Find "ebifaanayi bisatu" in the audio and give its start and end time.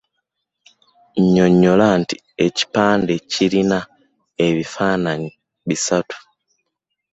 4.45-6.17